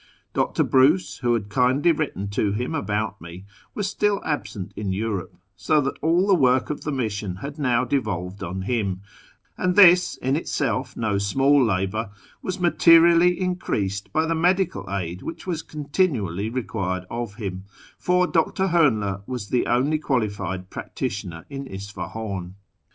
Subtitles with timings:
[0.33, 0.63] Dr.
[0.63, 5.79] Bruce, who had kindly written to him about me, was still absent in Europe, so
[5.79, 9.01] that all the work of the mission had now devolved on him,
[9.59, 12.09] and this, in itself no small labour,
[12.41, 17.65] was materially increased by the medical aid which was continually required of him;
[17.99, 18.69] for Dr.
[18.69, 22.55] Hoernle is the only qualilied practitioner in Isfahiin.